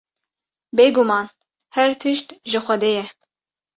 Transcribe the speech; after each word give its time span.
Bêguman 0.75 1.27
her 1.75 1.91
tişt 2.01 2.27
ji 2.49 2.59
Xwedê 2.65 2.91
ye. 2.97 3.05